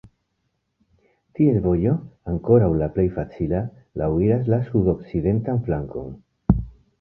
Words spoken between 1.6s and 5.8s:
vojo, ankoraŭ la plej facila, laŭiras la sudokcidentan